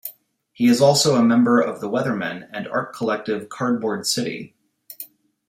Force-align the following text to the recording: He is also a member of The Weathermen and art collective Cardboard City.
He 0.51 0.65
is 0.65 0.81
also 0.81 1.13
a 1.15 1.23
member 1.23 1.61
of 1.61 1.79
The 1.79 1.87
Weathermen 1.87 2.49
and 2.51 2.67
art 2.69 2.91
collective 2.91 3.49
Cardboard 3.49 4.07
City. 4.07 4.55